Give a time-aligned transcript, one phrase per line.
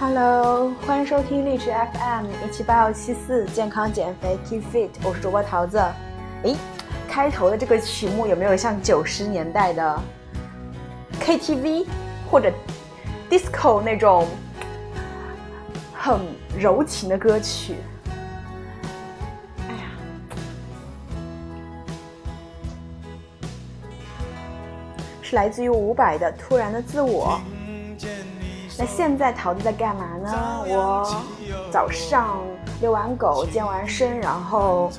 [0.00, 5.76] Hello，欢迎收听荔枝 FM 一七八幺七四健康减肥 Keep Fit，我是主播桃子。
[6.42, 6.56] 诶，
[7.06, 10.00] 开头的这个曲目有没有像九十年代的
[11.20, 11.86] KTV
[12.30, 12.50] 或者
[13.28, 14.26] disco 那种
[15.94, 16.18] 很
[16.58, 17.74] 柔情的歌曲？
[19.68, 19.82] 哎呀，
[25.20, 27.38] 是来自于伍佰的《突然的自我》。
[28.80, 30.32] 那现在桃子在干嘛呢？
[30.66, 31.22] 我
[31.70, 32.38] 早上
[32.80, 34.90] 遛完狗、健完身，然后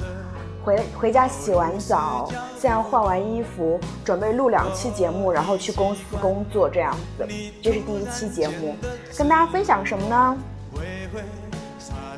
[0.64, 7.28] 回回家洗完澡，现在换完衣服，准备录两期节目，然后去公司工作，这样子。
[7.60, 8.76] 这是第一期节目，
[9.18, 10.38] 跟大家分享什么呢？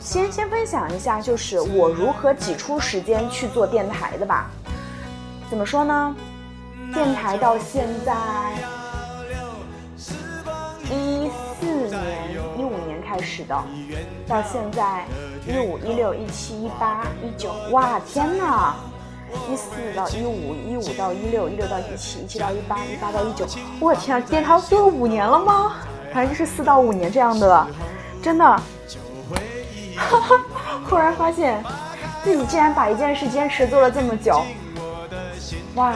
[0.02, 4.52] 先先分享一下，就是我如何挤出时间去做电台的吧。
[5.49, 6.13] 怎么说呢？
[6.93, 8.82] 电台到现在。
[13.13, 13.55] 开始的，
[14.27, 15.05] 到现在
[15.45, 18.75] 一五一六一七一八一九，哇天哪！
[19.47, 23.45] 一四到一五，一五到一六，一六到一七，一七到一八，一八到一九，
[23.79, 24.19] 我天啊！
[24.27, 25.73] 电台做了五年了吗？
[26.11, 27.67] 反正就是四到五年这样的，
[28.19, 28.43] 真的。
[29.95, 30.39] 哈哈，
[30.89, 31.63] 忽然发现
[32.23, 34.43] 自己竟然把一件事坚持做了这么久，
[35.75, 35.93] 哇！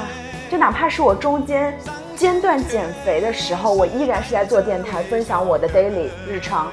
[0.51, 1.77] 就哪怕是我中间
[2.15, 6.71] 间断减肥的时候，我依然是在做电台，分享我的 daily 日常。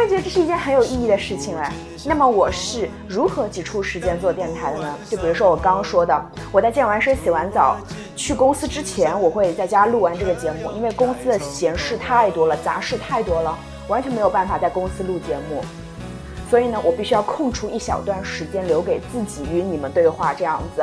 [0.00, 1.70] 忽然觉得这是一件很有意义的事情哎，
[2.06, 4.94] 那么我是如何挤出时间做电台的呢？
[5.06, 6.18] 就比如说我刚刚说的，
[6.50, 7.76] 我在健完身、洗完澡
[8.16, 13.54] 去公司之前，我会在家录完这个节目，因为公司的闲事太多了，杂事太多了，
[13.88, 15.62] 完全没有办法在公司录节目，
[16.48, 20.82] 所以呢，我必须要空出一小段时间留给自己与你们对话这样子。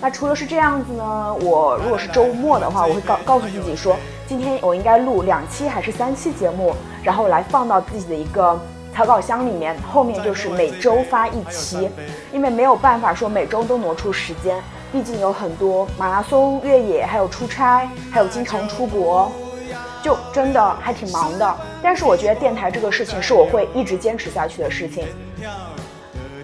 [0.00, 3.96] 那除了是这样子呢，我如果是周末的话，我会告告诉自己说。
[4.26, 8.58] 今天我应该录两期还是三期节目，然后来放到自己的一个
[8.94, 9.76] 草稿箱里面。
[9.92, 11.88] 后面就是每周发一期，
[12.32, 14.60] 因为没有办法说每周都挪出时间，
[14.92, 19.30] 毕竟有很多马拉松、越野，还有出差，还有经常出国，
[20.02, 21.56] 就真的还挺忙的。
[21.82, 25.06] 但是我觉得电台这个事情是我会一直坚持下去的事情，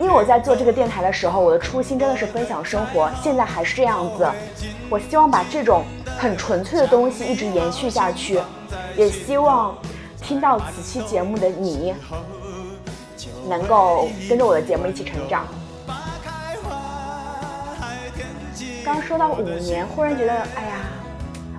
[0.01, 4.27] 因为我在做这个电台的时候，我的初心真的是分享生活，现在还是这样子。
[4.89, 5.85] 我希望把这种。
[6.19, 8.41] 很纯粹的东西一直延续下去，
[8.97, 9.77] 也希望
[10.27, 11.95] 听到此期节目的你
[13.49, 15.45] 能够跟着我的节目一起成长。
[18.85, 20.81] 刚说到五年，忽然觉得，哎呀，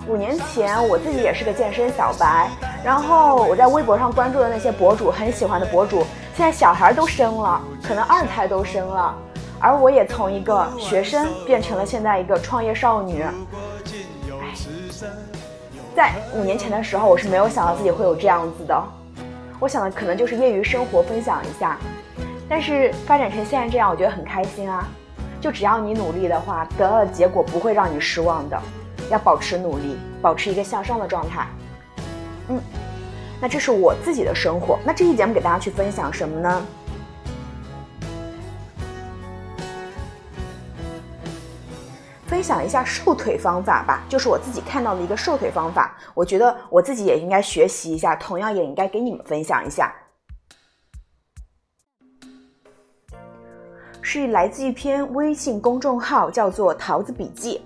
[0.06, 2.50] 五年前我自己也是个健身小白，
[2.84, 6.04] 然后我在微博上关注的那些博主，很喜欢的博主，
[6.36, 9.14] 现在小孩都生了，可能二胎都生了，
[9.58, 13.24] 而我也从一个学生变成了现在一个创业少女。
[15.98, 18.84] 在五年前的时候，我是没有想到自己会有这样子的。
[19.58, 21.76] 我想的可能就是业余生活分享一下，
[22.48, 24.86] 但是发展成现在这样，我觉得很开心啊。
[25.40, 28.56] 就只要你努力的话，得到的结果不会让你失望的。
[29.10, 31.48] 要保持努力，保持一个向上的状态。
[32.46, 32.60] 嗯，
[33.40, 34.78] 那这是我自己的生活。
[34.84, 36.64] 那这期节目给大家去分享什么呢？
[42.38, 49.92] 分享一下瘦腿方法吧，就是我自己看到的一个瘦腿方法，我觉得我自己也应该学习一下，同样也应该给你们分享一下。
[54.00, 57.60] 是来自一篇微信公众号，叫做“桃子笔记”，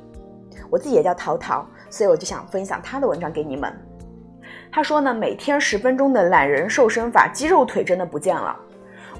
[0.73, 3.71] 我自己也叫桃桃，所以我就想分享他的文章给你们。
[4.73, 8.59] 他说呢，每天十分钟的懒人瘦身法，肌肉腿真的不见了。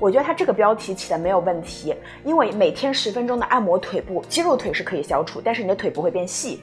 [0.03, 6.61] 我觉得他这个标题起的没有问题，因为每天十分钟的按摩腿部，肌肉腿是可以消除，但是你的腿不会变细。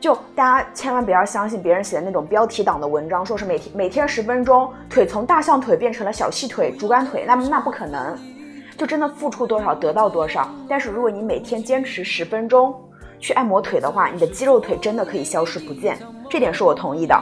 [0.00, 8.18] 就大家千万不要相信别人写的那种标题党的文章，说是每天每天十分钟，腿从大象腿变成了小细腿、竹竿腿，那那不可能。
[8.76, 10.52] 就真的付出多少得到多少。
[10.68, 12.74] 但是如果你每天坚持十分钟
[13.20, 15.96] 去按摩腿的话，你的肌肉腿真的可以消失不见，
[16.28, 17.16] 这点是我同意的。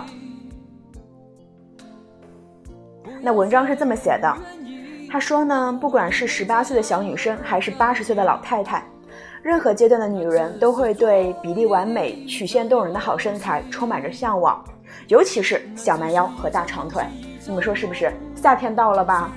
[3.20, 4.34] 那文章是这么写的。
[5.10, 8.84] 他说呢，不管是十八岁的小女生，还是八十岁的老太太，
[9.42, 14.62] 任何阶段的女人都会对比例完美、曲线动人的好身材充满着向往，
[15.06, 17.02] 尤其是小蛮腰和大长腿。
[17.46, 18.12] 你们说是不是？
[18.34, 19.32] 夏天到了吧？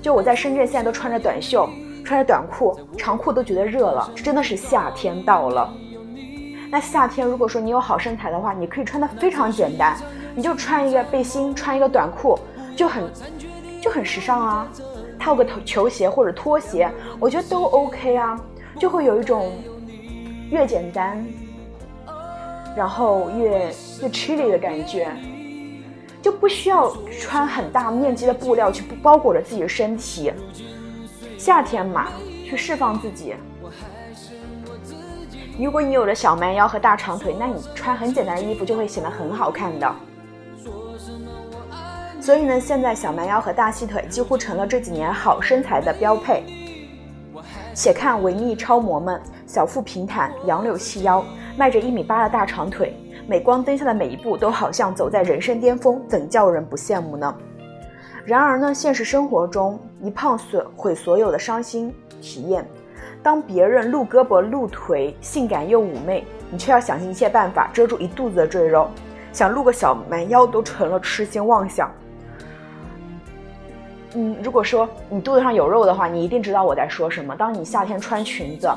[0.00, 1.68] 就我在深圳，现在都穿着短袖、
[2.04, 5.74] 穿着短裤、长裤都觉得热了，真的是夏天到了。
[6.70, 9.96] 那夏天如果说你有好身材的话，你可以穿的非常简单，
[10.36, 12.38] 你就穿一个背心，穿一个短裤，
[12.76, 13.10] 就很。
[13.80, 14.68] 就很时尚啊，
[15.18, 16.90] 套个头球鞋或者拖鞋，
[17.20, 18.38] 我觉得都 OK 啊，
[18.78, 19.52] 就会有一种
[20.50, 21.24] 越简单，
[22.76, 23.66] 然后越
[24.02, 25.08] 越 chilly 的感觉。
[26.20, 30.32] 就不需要穿很大面积的布料去包裹着自己的身体。
[31.38, 32.08] 夏天嘛，
[32.44, 33.34] 去释放自己。
[35.56, 39.94] 如果你有了小蛮腰和大长腿，那你穿很简单的衣服就会显得很好看的。
[42.28, 46.44] 所以呢，现在小蛮腰和大细腿几乎成了这几年好身材的标配。
[47.72, 51.24] 且看维密超模们，小腹平坦，杨柳细腰，
[51.56, 52.94] 迈着一米八的大长腿，
[53.26, 57.34] 镁光灯下的每一步都好像走在人生巅峰，怎叫人不羡慕呢？
[58.26, 61.90] 然而呢，现实生活中一胖损毁所有的伤心
[62.20, 62.62] 体验。
[63.22, 68.86] 当别人露胳膊露腿，性感又妩媚，你却要想尽一切办法遮住一肚子的赘肉，
[69.32, 71.90] 想露个小蛮腰都成了痴心妄想。
[74.14, 77.36] 嗯，如果说你肚子上有肉的话，你一定知道我在说什么。
[77.36, 78.68] 当你夏天穿裙子，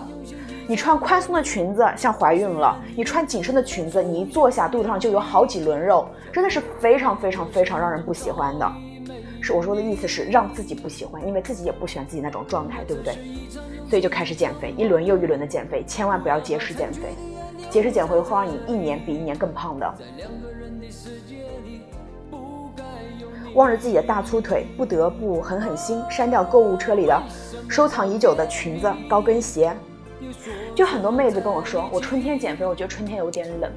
[0.67, 8.71] 你穿宽松的裙子像怀孕了；你穿紧身的裙子，你一坐下肚子上就有好几轮肉，真的是非常非常非常让人不喜欢的。
[9.41, 13.15] 是我说的意思是让自己不喜欢，因为自己也不喜欢自己那种状态，对不对？
[13.89, 17.15] 所以就开始减肥，一轮又一轮的减肥，千万不要节食减肥，
[17.69, 19.93] 节食减肥会让你一年比一年更胖的。
[23.53, 27.21] 望着自己的大粗腿，不得不狠狠心删掉购物车里的
[27.69, 29.73] 收藏已久的裙子、高跟鞋。
[30.75, 33.69] 就很多妹子跟我说，我春天减肥，我觉得春天有点冷，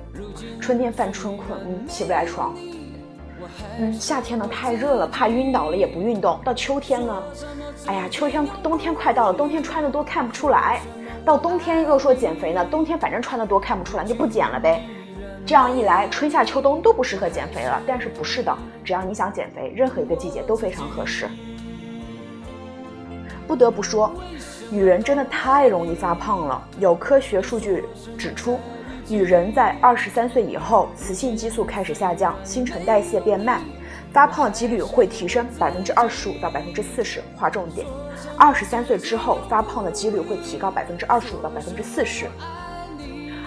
[0.61, 2.55] 春天犯春困，嗯，起不来床。
[3.79, 6.39] 嗯，夏天呢太热了，怕晕倒了也不运动。
[6.45, 7.23] 到秋天呢，
[7.87, 10.81] 哎呀，秋天冬天快到了，冬天穿的多看不出来。
[11.25, 14.85] 到冬天又说减肥呢，冬天反正穿的多看不出来，就不减了呗。
[15.47, 17.83] 这样一来，春夏秋冬都不适合减肥了。
[17.87, 21.29] 但是不是的，只要你想减肥，任何一个季节都非常合适。
[23.47, 24.11] 不得不说，
[24.71, 26.67] 女人真的太容易发胖了。
[26.79, 27.85] 有科学数据
[28.17, 28.59] 指出，
[29.07, 33.61] 女人在二十三岁以后，雌性激素开始下降，新陈代谢变慢，
[34.15, 37.23] 发胖几率会提升百分之二十五到百分之四十。
[37.37, 37.87] 划重点，
[38.39, 42.25] 二十三岁之后发胖的几率会提高百分之二十五到百分之四十。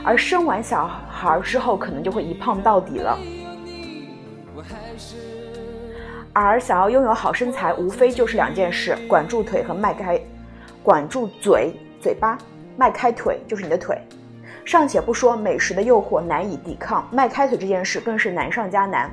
[0.04, 3.18] 而生完小孩之后，可能就会一胖到底了。
[6.34, 10.20] 而想要拥有好身材，无非就是两件事：管住腿和迈开，
[10.84, 12.38] 管住嘴嘴巴，
[12.78, 14.00] 迈开腿就是你的腿。
[14.64, 19.10] 尚且不说美食的诱惑难以抵抗，迈开腿这件事更是难上加难。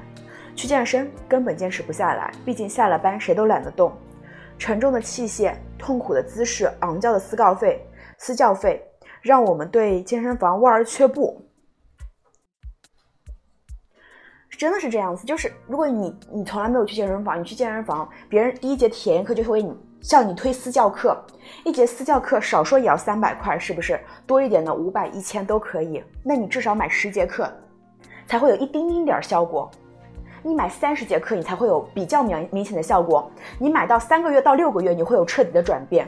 [0.54, 3.92] 去健身根本坚持不下来，毕竟下了班谁都懒得动，
[4.58, 7.84] 沉重的器械、痛苦的姿势、昂交的私告费、
[8.18, 8.84] 私教费。
[9.24, 11.40] 让我们对健身房望而却步，
[14.50, 15.24] 真的是这样子。
[15.24, 21.16] 就是如果你你从来没有去健身房，你去健身房，别人第一节体验课就会你向你推私教课，
[21.64, 23.98] 一节私教课少说也要三百块，是不是？
[24.26, 26.04] 多一点的五百、一千都可以。
[26.22, 27.50] 那你至少买十节课，
[28.26, 29.70] 才会有一丁丁点儿效果。
[30.42, 33.30] 你买三十节课，你才会有比较明明显的效果。
[33.58, 36.06] 你买到三个月到六个月，你会有彻底的转变。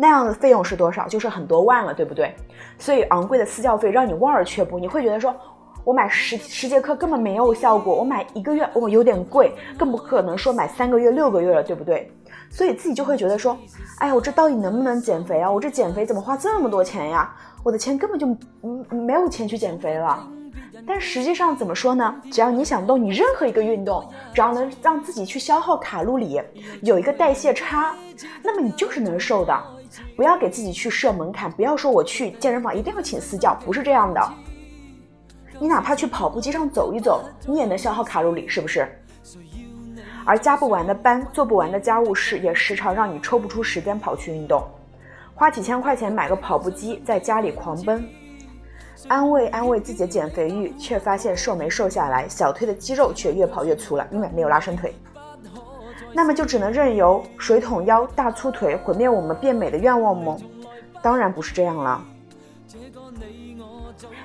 [0.00, 1.06] 那样的费用是多少？
[1.06, 2.34] 就是很多万了，对不对？
[2.78, 4.78] 所以昂贵的私教费让你望而却步。
[4.78, 5.36] 你会觉得说，
[5.84, 12.10] 我买十十节课根本没有效果，我买一个月我有点贵，更不可能说买三个月、六个月了，对不对？
[12.48, 13.54] 所以自己就会觉得说，
[13.98, 15.50] 哎呀，我这到底能不能减肥啊？
[15.50, 17.30] 我这减肥怎么花这么多钱呀？
[17.62, 18.26] 我的钱根本就
[18.62, 20.26] 嗯没有钱去减肥了。
[20.86, 22.14] 但实际上怎么说呢？
[22.32, 26.40] 只要你想动，你任何一个运动，只要能让自己去消耗卡路里，
[26.80, 27.94] 有一个代谢差，
[28.42, 29.54] 那么你就是能瘦的。
[30.16, 34.20] 不要给自己去设门槛，不要说我去健身房一定要请私教，不是这样的。
[35.58, 38.88] 你哪怕去跑步机上走一走，你也能消耗卡路里，是不是？
[40.24, 44.62] 而加不完的班，做不完的家务事，也时常让你抽不出时间跑去运动。
[45.34, 48.06] 花几千块钱买个跑步机，在家里狂奔，
[49.08, 54.94] 安慰安慰自己的减肥欲，却发现瘦没瘦下来，小腿的肌肉却越跑越粗了，因为没有拉伸腿。
[56.12, 60.36] 那么就只能任由水桶腰、大粗腿毁灭我们变美的愿望吗？
[61.02, 62.04] 当然不是这样了。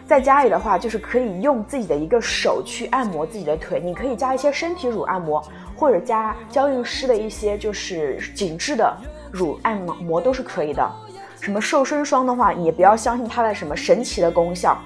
[0.05, 5.43] 在家里的话，就是可以用自己的一个手去按摩自己的腿，你可以加一些身体乳按摩，
[5.75, 8.95] 或者加娇韵诗的一些就是紧致的
[9.31, 10.91] 乳按摩都是可以的。
[11.41, 14.77] 什么瘦身霜的话，也不要相信它的什么神奇的功效，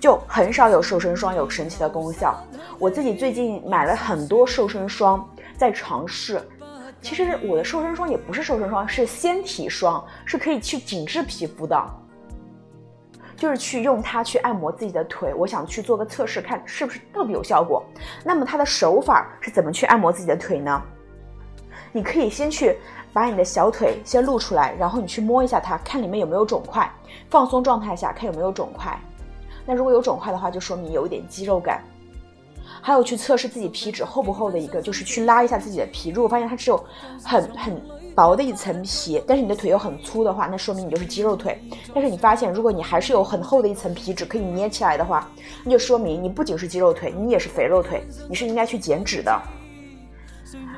[0.00, 2.34] 就很少有瘦身霜有神奇的功效。
[2.78, 5.24] 我自己最近买了很多瘦身霜。
[5.56, 6.40] 在尝试，
[7.00, 11.82] 其实我的瘦身霜也不是瘦身霜，是纤体霜，是可以去紧致皮肤的，
[13.36, 15.32] 就是去用它去按摩自己的腿。
[15.34, 17.84] 我想去做个测试，看是不是到底有效果。
[18.24, 20.82] 那么它的手法是怎么去按摩自己的腿呢？
[21.92, 22.76] 你可以先去
[23.12, 26.90] 把你的小腿先露出来，然后你去摸一下它，看里面有没有肿块。
[27.30, 28.98] 放松状态下看有没有肿块，
[29.64, 31.82] 那如果有肿块的话，就说明有一点肌肉感。
[32.86, 36.10] 还有去测试自己皮脂厚不厚的一个，就是去拉一下自己的皮。
[36.10, 36.76] 如果发现它只有
[37.24, 37.82] 很很
[38.14, 41.58] 薄的一层皮，但是你的腿又很粗的话，那说明你就是肌肉腿。
[41.94, 45.26] 但是你发现，如果你还是有很厚的一层皮脂可以捏起来的话，
[45.64, 49.34] 那就说明你不仅是肌肉腿，你也是肥肉腿，你是应该去减脂的。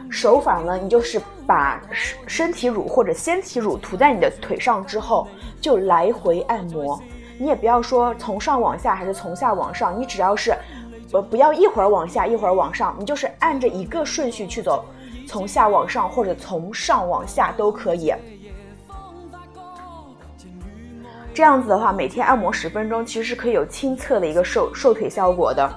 [0.08, 1.82] 手法呢，你就是把
[2.28, 5.26] 身体乳或者纤体乳涂在你的腿上之后，
[5.60, 7.02] 就来回按摩。
[7.36, 10.54] 你也不要说从上往下还是从下往上，你只要是。
[11.10, 14.84] 不不要一会儿往下一会儿往上，你就是按着一个顺序去走，
[15.26, 18.12] 从下往上或者从上往下都可以。
[21.32, 25.70] 这样子的话，每天按摩十分钟，其实是可以有亲测的一个瘦瘦腿效果的。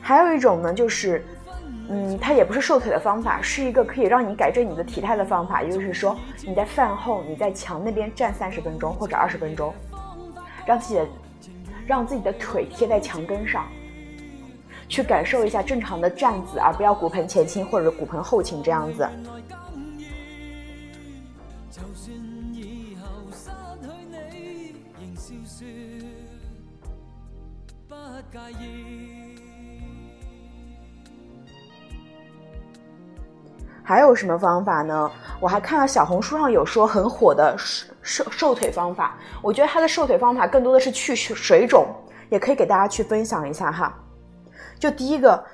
[0.00, 1.24] 还有一种呢，就是。
[1.88, 5.62] 嗯，它也不是瘦腿的方法，是一个可以让你改正你的体态的方法。
[5.62, 9.74] 也就是说，你在饭后你在墙那边站三十分钟或者二十分钟，
[10.64, 11.08] 让自己的
[11.86, 13.66] 让自己的腿贴在墙根上，
[14.88, 19.08] 去感受一下正常的站姿，而不要骨盆前倾或者骨盆后倾这样子。
[33.84, 35.10] 还有什么方法呢？
[35.40, 41.86] 我还看到小红书上有说很火的瘦瘦瘦腿方法，我觉得它的瘦腿方法更多的是去水肿，
[42.28, 43.92] 也可以给大家去分享一下哈。
[44.78, 45.44] 就第一个，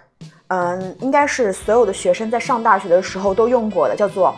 [0.48, 4.34] 嗯，应该是所有的学生在上大学的时候都用过的，叫做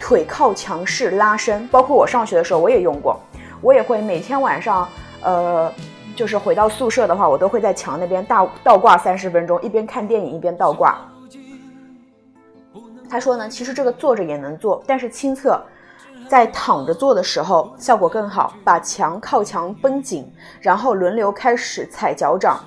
[0.00, 1.66] 腿靠墙式拉伸。
[1.68, 3.20] 包括我上学的时候我也用过，
[3.60, 4.88] 我也会每天晚上，
[5.22, 5.72] 呃，
[6.16, 10.98] 就是回到宿舍的话，我都会在墙那边大倒挂三十分钟，一边看电影一边倒挂。
[13.08, 15.62] 他说呢，其实这个坐着也能做，但是亲测，
[16.28, 18.54] 在躺着做的时候效果更好。
[18.64, 20.30] 把墙靠墙绷紧，
[20.60, 22.64] 然后轮流开始踩脚掌，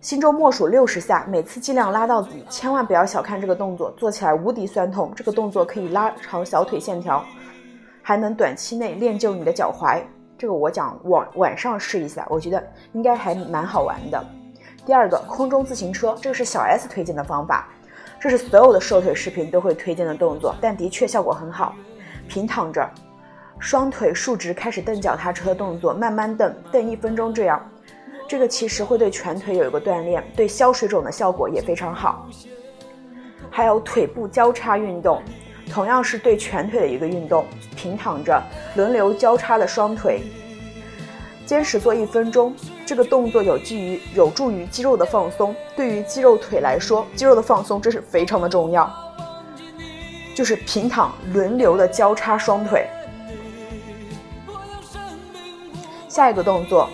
[0.00, 5.12] 心中默数六十下，每次尽量拉到底，千万不要小看这个动作，做起来无敌酸痛。
[5.16, 7.24] 这个动作可以拉长小腿线条，
[8.02, 10.00] 还能短期内练就你的脚踝。
[10.36, 12.62] 这个我讲晚晚上试一下，我觉得
[12.92, 14.22] 应该还蛮好玩的。
[14.84, 17.68] 第二个空中自行车，这个是小 S 推荐的方法。
[18.24, 21.76] 这是所有的瘦腿视频都会推荐的动作，但的确效果很好。
[22.26, 22.90] 平躺着，
[23.58, 27.60] 双腿竖直，开始蹬脚踏车的动作，慢慢蹬，蹬一分钟这样。
[28.26, 32.26] 这个其实会对全腿有一个锻炼，对消水肿的效果也非常好。
[33.50, 35.22] 还有腿部交叉运动，
[35.70, 37.44] 同样是对全腿的一个运动。
[37.76, 38.42] 平躺着，
[38.74, 40.22] 轮流交叉的双腿。
[41.44, 45.54] 坚持做一分钟，这个动作有助于有助于肌肉的放松。
[45.74, 48.92] 对于肌肉腿来说，肌肉的放松这是非常的重要。
[50.34, 52.86] 就是平躺轮流的交叉双腿。
[56.08, 56.88] 下一个动作，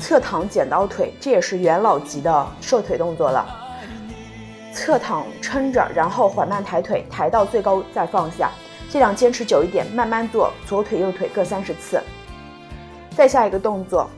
[0.00, 3.46] 侧躺剪刀腿，这也是元老级的瘦腿动作了。
[4.72, 8.50] 侧躺撑着，然后缓慢抬腿，抬到最高再放下，
[8.90, 12.02] 尽量坚持久一点，慢慢做，左腿右腿各三十次。
[13.16, 14.10] 再下一个动作，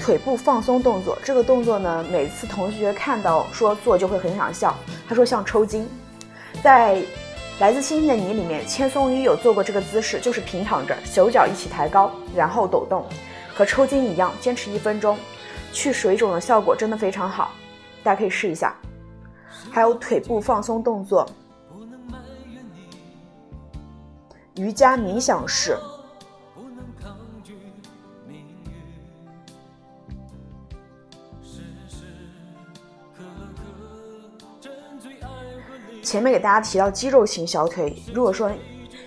[0.00, 1.16] 腿部放松动作。
[1.22, 4.74] 这个动作呢，每次同学看到说做就会很想笑。
[5.08, 5.86] 他说像抽筋。
[6.64, 6.96] 在
[7.60, 13.06] 《来自星星的你》里面，千颂伊有做过这个姿势，就是平躺着，手脚一起抬高，然后抖动，
[13.54, 15.16] 和抽筋一样，坚持一分钟，
[15.72, 17.52] 去水肿的效果真的非常好，
[18.02, 18.74] 大家可以试一下。
[19.70, 21.24] 还有腿部放松动作，
[24.56, 25.78] 瑜伽冥想式。
[36.10, 38.50] 前面给大家提到肌肉型小腿，如果说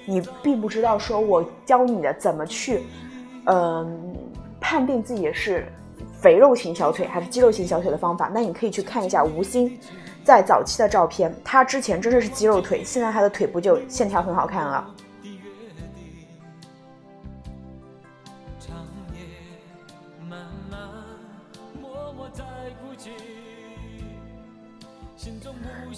[0.06, 2.84] 你并不知道说我教你的怎么去，
[3.44, 4.16] 嗯，
[4.58, 5.68] 判定自己是
[6.22, 9.78] 肥肉型小腿还是肌肉型小腿的方法，那你可以去看一下吴昕
[10.24, 14.96] 在早期的照片，她之前真的是肌肉腿，现在她的腿部就线条很好看了。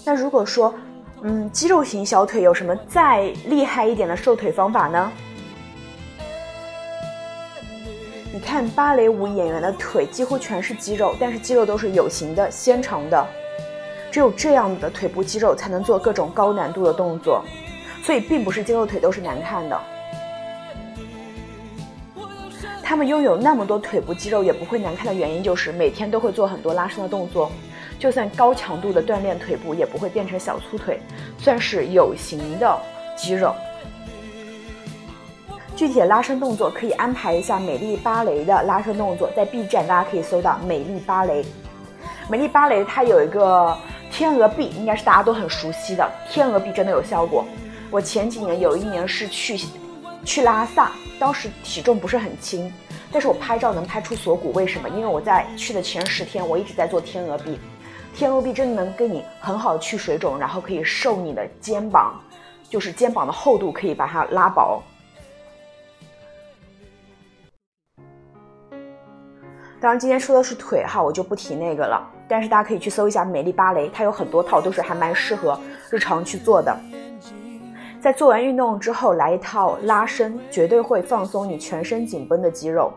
[0.03, 0.73] 那如果说，
[1.27, 5.11] 嗯，肌肉型小腿有什么再厉害一点的瘦腿方法呢？
[8.31, 13.25] 你看芭蕾舞演员的腿几乎全是肌肉，但是肌肉都是有形的、纤长的，
[14.11, 17.43] 只有这样的腿部肌肉才能做各种高难度的动作，
[18.03, 19.81] 所以并不是肌肉腿都是难看的。
[22.83, 27.51] 他们拥有那么多腿部肌肉也不会难看的原因，就是每天都会做很多拉伸的动作。
[27.97, 30.99] 就算高强度的锻炼腿部，也不会变成小粗腿，
[31.37, 32.79] 算是有型的
[33.15, 33.53] 肌肉。
[35.75, 41.43] 具体的拉伸动作可以安排一下美丽芭蕾的拉伸动作，在 B 站大家可以搜到美丽芭蕾。
[42.29, 43.77] 美丽芭蕾它有一个
[44.11, 47.45] 天鹅臂，应该是大家都很熟悉的天鹅臂，真的有效果。
[47.91, 49.59] 我前几年有一年是去
[50.23, 52.73] 去拉萨，当时体重不是很轻，
[53.11, 54.87] 但是我拍照能拍出锁骨，为什么？
[54.89, 57.59] 因为我在去的前十天，我一直在做天鹅臂。
[58.15, 62.17] 天鹅臂真的能给你很好的去水肿，然后可以瘦你的肩膀，
[62.69, 64.81] 就是肩膀的厚度可以把它拉薄。
[69.81, 72.09] 当然，今天说的是腿哈，我就不提那个了。
[72.25, 75.59] 但是大家可以去搜一下美丽芭蕾，它有很多套都是还蛮适合
[75.91, 76.73] 日常去做的。
[77.99, 82.93] 在做完运动之后来一套拉伸，绝对会放松你全身紧绷的肌肉。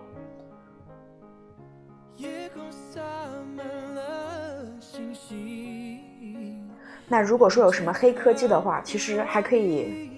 [7.08, 10.10] 那如果说有什么黑科技的话，其实还可以，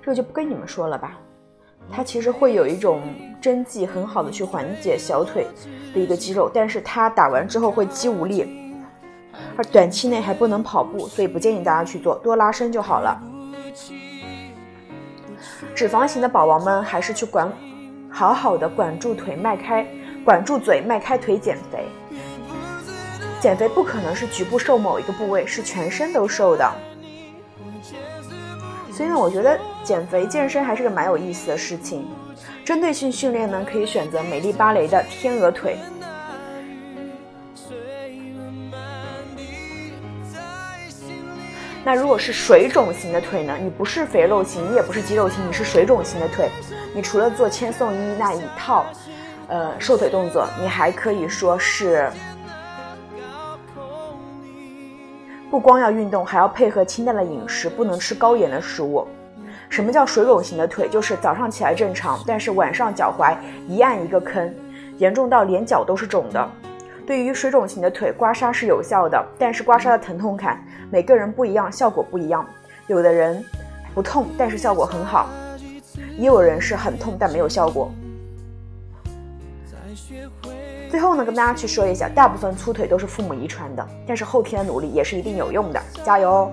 [0.00, 1.18] 这个就不跟你们说了吧。
[1.92, 3.02] 它其实会有一种
[3.40, 5.44] 针剂，很好的去缓解小腿
[5.92, 8.46] 的一个肌肉，但是它打完之后会肌无力，
[9.56, 13.20] 而短期内还不能跑步，所以不建议大家去做，多拉伸就好了。
[15.74, 17.52] 脂肪型的宝宝们还是去管，
[18.08, 19.84] 好好的管住腿，迈开，
[20.24, 21.88] 管住嘴，迈开腿减肥。
[23.40, 26.70] 减肥不可能是局部瘦某一个部位，是全身都瘦的。
[28.92, 32.06] 所以呢，我觉得减肥健身还是个蛮有意思的事情。
[32.66, 35.78] 针对性训练呢，可以选择美丽芭蕾的天鹅腿。
[41.82, 43.56] 那如果是水肿型的腿呢？
[43.58, 46.50] 你不是肥肉型，你也不是肌肉型，你是水肿型的腿。
[46.94, 48.84] 你除了做千颂伊那一套，
[49.48, 52.10] 呃，瘦腿动作，你还可以说是。
[55.50, 59.04] 不光要运动，还要配合清淡的饮食，不能吃高盐的食物。
[59.68, 60.88] 什么叫水肿型的腿？
[60.88, 64.54] 就是早上起来正常，但是晚上脚踝一按一个坑，
[64.98, 66.48] 严重到连脚都是肿的。
[67.04, 72.46] 对于水肿型的腿，刮痧是有效的，但是刮痧的疼痛感每个人不一样，效果不一样。
[72.86, 73.44] 有的人
[73.92, 75.26] 不痛，但是效果很好；
[76.16, 77.90] 也有人是很痛，但没有效果。
[80.90, 86.30] 最后呢，跟大家去说一下，大部分粗腿都是父母遗传的，但是后天努力也是一定有用的，加油。
[86.30, 86.52] 哦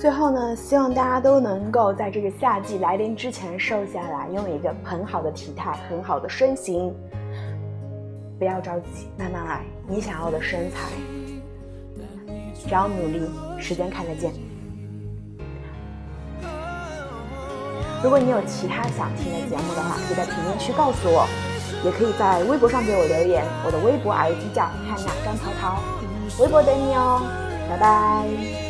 [0.00, 6.90] 最后呢，希望大家都能够在这个夏季来临之前瘦下来，拥有一个很好的体态、很好的身形。
[8.38, 9.60] 不要着急，慢慢来。
[9.86, 10.88] 你想要的身材，
[12.54, 14.32] 只要努力，时间看得见。
[18.02, 21.28] 如果你有其他想听的节目的话，可以在评论区告诉我，
[21.84, 23.44] 也可以在微博上给我留言。
[23.66, 25.78] 我的微博 ID 叫汉娜张涛涛，
[26.42, 27.20] 微博等你哦，
[27.68, 28.69] 拜拜。